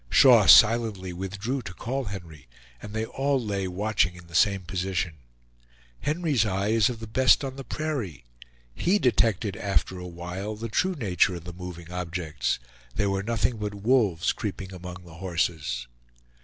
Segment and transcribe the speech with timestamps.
[0.09, 2.47] Shaw silently withdrew to call Henry,
[2.81, 5.17] and they all lay watching in the same position.
[5.99, 8.25] Henry's eye is of the best on the prairie.
[8.73, 12.57] He detected after a while the true nature of the moving objects;
[12.95, 15.85] they were nothing but wolves creeping among the horses.